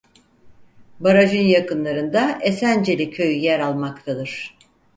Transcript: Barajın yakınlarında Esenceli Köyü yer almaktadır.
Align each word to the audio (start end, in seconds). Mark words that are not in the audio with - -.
Barajın 0.99 1.41
yakınlarında 1.41 2.39
Esenceli 2.41 3.11
Köyü 3.11 3.37
yer 3.37 3.59
almaktadır. 3.59 4.57